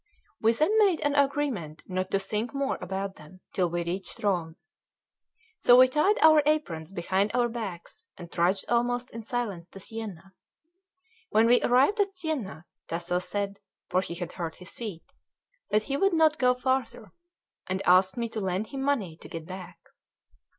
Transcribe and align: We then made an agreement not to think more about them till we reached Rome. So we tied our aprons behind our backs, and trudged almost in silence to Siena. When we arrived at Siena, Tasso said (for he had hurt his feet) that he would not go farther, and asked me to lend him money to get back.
We 0.41 0.51
then 0.53 0.75
made 0.79 0.99
an 1.01 1.13
agreement 1.13 1.83
not 1.87 2.09
to 2.09 2.17
think 2.17 2.55
more 2.55 2.79
about 2.81 3.17
them 3.17 3.41
till 3.53 3.69
we 3.69 3.83
reached 3.83 4.23
Rome. 4.23 4.55
So 5.59 5.77
we 5.77 5.87
tied 5.89 6.17
our 6.23 6.41
aprons 6.47 6.91
behind 6.91 7.29
our 7.35 7.47
backs, 7.47 8.07
and 8.17 8.31
trudged 8.31 8.65
almost 8.67 9.11
in 9.11 9.21
silence 9.21 9.67
to 9.69 9.79
Siena. 9.79 10.33
When 11.29 11.45
we 11.45 11.61
arrived 11.61 11.99
at 11.99 12.15
Siena, 12.15 12.65
Tasso 12.87 13.19
said 13.19 13.59
(for 13.89 14.01
he 14.01 14.15
had 14.15 14.31
hurt 14.31 14.55
his 14.55 14.71
feet) 14.71 15.03
that 15.69 15.83
he 15.83 15.97
would 15.97 16.13
not 16.13 16.39
go 16.39 16.55
farther, 16.55 17.11
and 17.67 17.83
asked 17.85 18.17
me 18.17 18.27
to 18.29 18.41
lend 18.41 18.69
him 18.69 18.81
money 18.81 19.15
to 19.17 19.29
get 19.29 19.45
back. 19.45 19.77